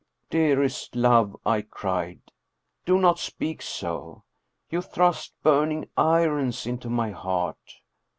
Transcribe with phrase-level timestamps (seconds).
[0.31, 2.21] "Dearest love," I cried,"
[2.87, 4.23] do not speak so.
[4.71, 7.81] You thrust burning irons into my heart.